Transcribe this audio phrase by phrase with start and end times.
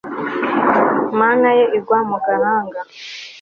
[1.19, 2.79] mane ye igwa mu gahanga